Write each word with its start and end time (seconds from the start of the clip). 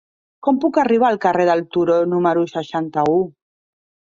Com 0.45 0.55
puc 0.63 0.77
arribar 0.83 1.11
al 1.13 1.19
carrer 1.27 1.45
del 1.49 1.61
Turó 1.75 1.99
número 2.15 2.47
seixanta-u? 2.55 3.21